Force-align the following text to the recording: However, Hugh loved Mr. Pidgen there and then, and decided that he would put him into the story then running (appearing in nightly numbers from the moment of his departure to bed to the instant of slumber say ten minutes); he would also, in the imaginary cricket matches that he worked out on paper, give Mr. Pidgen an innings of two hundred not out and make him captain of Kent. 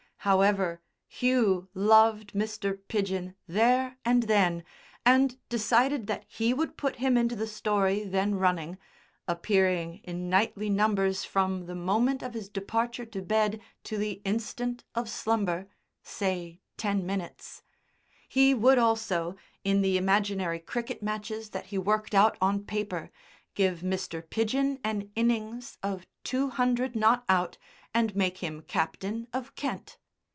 However, 0.23 0.83
Hugh 1.07 1.67
loved 1.73 2.33
Mr. 2.33 2.77
Pidgen 2.87 3.33
there 3.47 3.97
and 4.05 4.21
then, 4.21 4.63
and 5.03 5.35
decided 5.49 6.05
that 6.05 6.25
he 6.27 6.53
would 6.53 6.77
put 6.77 6.97
him 6.97 7.17
into 7.17 7.35
the 7.35 7.47
story 7.47 8.03
then 8.03 8.35
running 8.35 8.77
(appearing 9.27 9.97
in 10.03 10.29
nightly 10.29 10.69
numbers 10.69 11.23
from 11.23 11.65
the 11.65 11.73
moment 11.73 12.21
of 12.21 12.35
his 12.35 12.49
departure 12.49 13.05
to 13.07 13.19
bed 13.23 13.61
to 13.85 13.97
the 13.97 14.21
instant 14.23 14.83
of 14.93 15.09
slumber 15.09 15.67
say 16.03 16.61
ten 16.77 17.03
minutes); 17.03 17.63
he 18.29 18.53
would 18.53 18.77
also, 18.77 19.35
in 19.63 19.81
the 19.81 19.97
imaginary 19.97 20.59
cricket 20.59 21.01
matches 21.01 21.49
that 21.49 21.65
he 21.65 21.79
worked 21.79 22.13
out 22.13 22.37
on 22.39 22.63
paper, 22.63 23.09
give 23.55 23.79
Mr. 23.79 24.21
Pidgen 24.21 24.79
an 24.83 25.09
innings 25.15 25.79
of 25.81 26.05
two 26.23 26.51
hundred 26.51 26.95
not 26.95 27.25
out 27.27 27.57
and 27.91 28.15
make 28.15 28.37
him 28.37 28.61
captain 28.61 29.27
of 29.33 29.55
Kent. 29.55 29.97